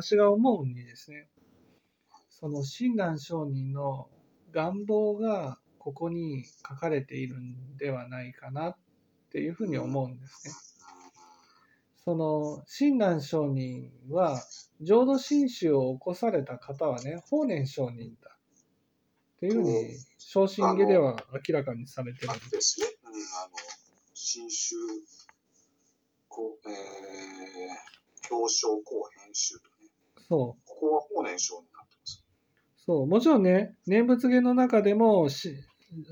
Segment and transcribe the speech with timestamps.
[0.00, 1.26] 私が思うにですね、
[2.30, 4.08] その親鸞上人の
[4.52, 8.76] 願望がここに書かれているんではないかなっ
[9.32, 10.54] ていうふうに思うんですね。
[12.04, 14.40] その親鸞上人は
[14.80, 18.30] 浄土真宗を起こされた方はね法然上人だ
[19.36, 22.86] っていうふうに昇進下では明らかにされてるんですね。
[23.02, 23.20] うん、あの
[24.14, 24.76] 新宗
[26.28, 29.77] こ、えー、表彰後編集と。
[30.28, 30.68] そう。
[30.68, 32.24] ここは法然上人になってます。
[32.76, 35.56] そう、もちろんね、念仏芸の中でもし、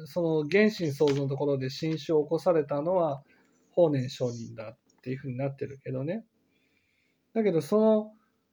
[0.07, 3.23] その原神創造のところで新種を起こされたのは
[3.73, 6.25] 法然上人だっていうふうになってるけどね。
[7.35, 8.13] だけど、そ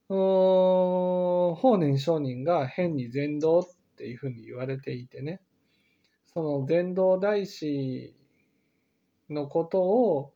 [0.09, 3.63] の、法然上人が変に禅道っ
[3.95, 5.41] ていうふうに言われていてね。
[6.33, 8.15] その禅道大師
[9.29, 10.33] のことを、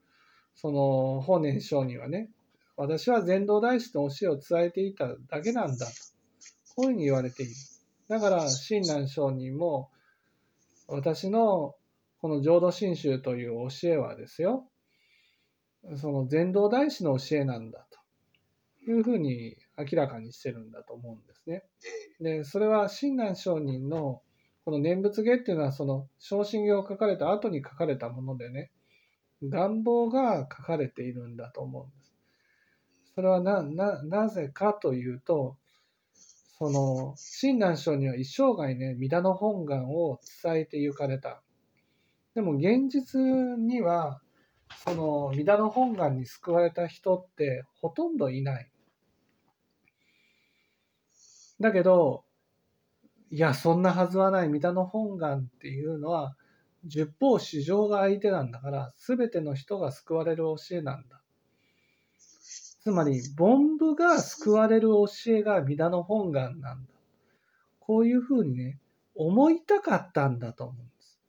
[0.54, 2.30] その法然上人はね、
[2.78, 5.92] 私は禅道大師の教えを伝えていただけなんだと。
[6.76, 7.52] こういうふうに言われている。
[8.08, 9.90] だから、親鸞上人も、
[10.86, 11.74] 私の
[12.20, 14.64] この浄土真宗という教えはですよ、
[15.96, 17.86] その禅道大師の教えなんだ
[18.84, 21.64] というふうに明らかにしてるんだと思うんですね。
[22.20, 24.22] で、それは親鸞上人の
[24.64, 28.70] この念仏芸っていうのはその昇進芸を書かれた後に書かれたものでね、
[29.42, 31.97] 願望が書かれているんだと思うんです。
[33.18, 35.56] それはな、な、なぜかというと、
[36.56, 41.42] その、親鸞上には一生涯ね、弥陀の本願を伝えて行かれた。
[42.36, 43.20] でも現実
[43.58, 44.20] には、
[44.84, 48.70] その、弥陀の本願に救われた人ってほとんどいない。
[51.58, 52.22] だけど、
[53.32, 54.48] いや、そんなはずはない。
[54.48, 56.36] 弥陀の本願っていうのは、
[56.84, 61.20] 十方市場が相手なんだから、すべての人が救われる教えなんだ。
[62.88, 66.90] つまり、凡夫が救われる教えが弥陀の本願なんだ。
[67.80, 68.78] こういうふうにね、
[69.14, 71.20] 思いたかったんだと思うんです。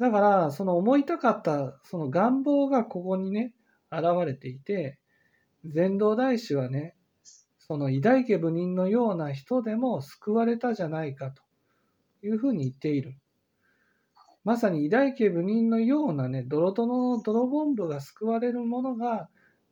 [0.00, 3.54] だから、その思いたかった、その願望がここにね、
[3.92, 4.98] 現れていて、
[5.64, 6.96] 禅道大師はね、
[7.60, 11.40] その偉大家部人のような人でも救われたじゃないかと
[12.24, 13.14] いうふうに言っている。
[14.42, 19.28] まさに偉大家部人のようなね、ドロドロの泥ボンブが救われるものが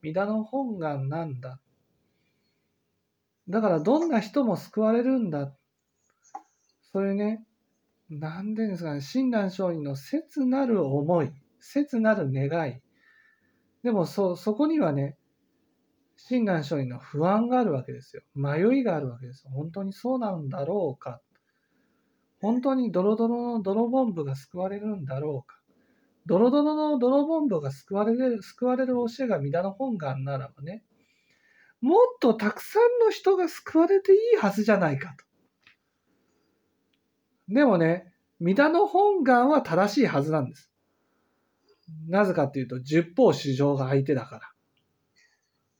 [0.06, 1.58] 弥陀の本願なんだ。
[3.48, 5.52] だからどんな人も救われるんだ。
[6.92, 7.44] そういうね、
[8.08, 12.80] なんでですかね、親鸞上人の切なる思い、切なる願い。
[13.82, 15.16] でもそ、そこにはね、
[16.16, 18.22] 親鸞上人の不安があるわけですよ。
[18.36, 19.50] 迷いがあるわけですよ。
[19.50, 21.20] 本当にそうなんだろうか。
[22.40, 25.56] 本当にドロドロの泥ボンブが救われるんだろうか。
[26.26, 30.82] ドロドロの泥ボンブが救われる、救われる教えが皆の本願ならばね、
[31.80, 35.24] もっとたくさんの人が救われていいはずじゃないかと。
[37.48, 40.70] でもね、皆の本願は正しいはずなんです。
[42.08, 44.40] なぜかっていうと、十方主情が相手だから。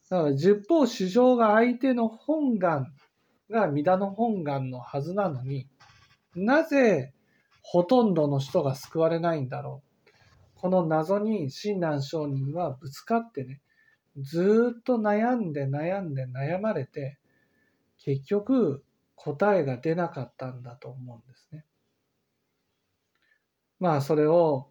[0.09, 2.95] だから十方主情が相手の本願
[3.51, 5.69] が弥陀の本願のはずなのに、
[6.37, 7.13] なぜ
[7.63, 9.86] ほとんどの人が救われないんだろう。
[10.67, 13.61] この謎に親鸞上人はぶつかってね、
[14.19, 17.19] ずっと悩んで悩んで悩まれて、
[18.01, 18.83] 結局
[19.15, 21.65] 答えが出なかったんだと思うんですね。
[23.79, 24.67] まあそれを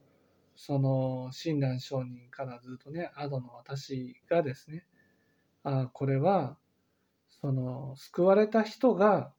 [0.58, 4.84] その親鸞上人からずっとね、アドの私がですね、
[5.64, 6.58] あこれは
[7.40, 9.32] その救われた人が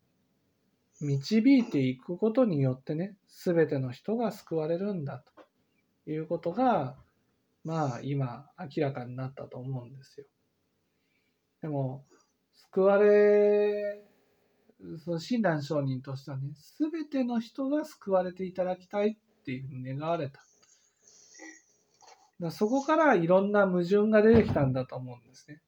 [1.02, 3.14] 導いていくことによってね
[3.44, 5.35] 全ての人が救われるんだと
[6.06, 6.96] いうことが
[7.64, 10.26] まあ今明らかになったと思うんですよ。
[11.62, 12.04] でも
[12.54, 14.04] 救われ
[15.04, 20.40] その親鸞上人としてはね全ての人が救われていただきたいっていうふうに願われた。
[22.50, 25.62] そこからいろんな矛盾が出てきたんだと思うんですね。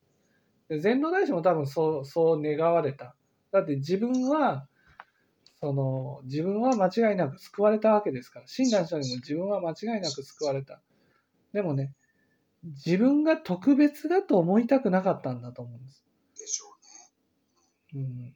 [0.81, 3.17] 禅道大師も多分そう、そう願われた。
[3.51, 4.69] だって自分は、
[5.61, 10.81] その、自分は間違いなく救われたわけですから、親鸞上人も自分は間違いなく救われた。
[11.53, 11.93] でもね、
[12.63, 16.05] 自分が特別だと思いたくなかったんだと思うんです。
[16.39, 16.67] でしょ
[17.95, 18.05] うね。
[18.05, 18.35] うん。